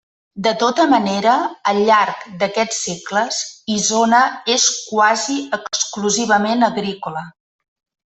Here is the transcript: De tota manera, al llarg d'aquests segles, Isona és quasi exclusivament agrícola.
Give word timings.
De 0.45 0.51
tota 0.61 0.85
manera, 0.93 1.33
al 1.71 1.81
llarg 1.89 2.23
d'aquests 2.39 2.81
segles, 2.87 3.43
Isona 3.77 4.25
és 4.57 4.69
quasi 4.89 5.41
exclusivament 5.63 6.71
agrícola. 6.75 7.29